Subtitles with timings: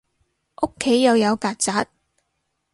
[0.63, 1.85] 屋企又有曱甴